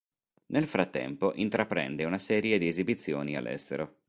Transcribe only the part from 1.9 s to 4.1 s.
una serie di esibizioni all'estero.